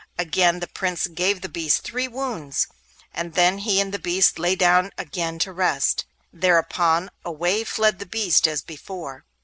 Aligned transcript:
Again 0.17 0.61
the 0.61 0.67
Prince 0.67 1.05
gave 1.05 1.41
the 1.41 1.47
beast 1.47 1.83
three 1.83 2.07
wounds, 2.07 2.65
and 3.13 3.35
then 3.35 3.59
he 3.59 3.79
and 3.79 3.93
the 3.93 3.99
beast 3.99 4.39
lay 4.39 4.55
down 4.55 4.89
again 4.97 5.37
to 5.45 5.53
rest. 5.53 6.05
Thereupon 6.33 7.11
away 7.23 7.63
fled 7.63 7.99
the 7.99 8.07
beast 8.07 8.47
as 8.47 8.63
before. 8.63 9.25